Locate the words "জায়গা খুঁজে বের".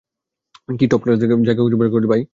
1.21-1.89